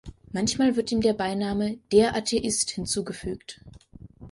Manchmal 0.31 0.75
wird 0.77 0.91
ihm 0.91 0.99
der 1.01 1.13
Beiname 1.13 1.77
"„der 1.91 2.15
Atheist“" 2.15 2.71
hinzugefügt. 2.71 3.61